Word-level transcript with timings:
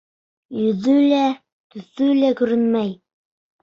Йөҙө 0.63 0.95
лә, 1.13 1.21
төҫө 1.79 2.11
лә 2.25 2.35
күренмәй. 2.43 2.95